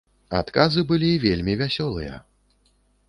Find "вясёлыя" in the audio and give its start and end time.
1.63-2.15